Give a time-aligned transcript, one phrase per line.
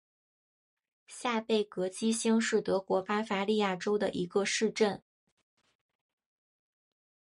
[1.05, 5.03] 下贝格基兴是德国巴伐利亚州的一个市镇。